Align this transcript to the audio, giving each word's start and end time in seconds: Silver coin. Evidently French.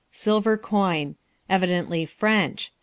Silver 0.09 0.57
coin. 0.57 1.13
Evidently 1.47 2.07
French. 2.07 2.73